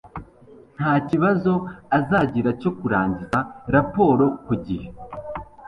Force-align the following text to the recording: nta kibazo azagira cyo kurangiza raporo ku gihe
nta 0.75 0.93
kibazo 1.09 1.53
azagira 1.97 2.49
cyo 2.61 2.71
kurangiza 2.79 3.39
raporo 3.73 4.25
ku 4.45 4.53
gihe 4.65 4.87